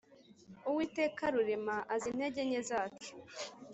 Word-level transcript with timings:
Uwiteka 0.69 1.23
Rurema 1.33 1.75
azi 1.93 2.07
intege 2.11 2.41
nke 2.47 2.61
zacu; 2.69 3.11